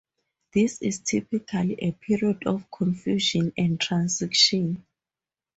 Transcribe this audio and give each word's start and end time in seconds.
This 0.51 0.81
is 0.81 1.01
typically 1.01 1.73
a 1.75 1.91
period 1.91 2.47
of 2.47 2.71
confusion 2.71 3.53
and 3.55 3.79
transition. 3.79 4.83